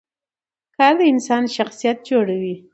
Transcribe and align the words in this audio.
کار 0.75 0.93
د 0.99 1.01
انسان 1.13 1.43
شخصیت 1.55 1.97
جوړوي 2.09 2.55